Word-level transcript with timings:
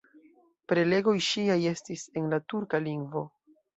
Prelegoj 0.71 1.13
ŝiaj 1.27 1.59
estis 1.73 2.07
en 2.21 2.33
la 2.33 2.41
turka 2.55 2.81
lingvo. 2.87 3.25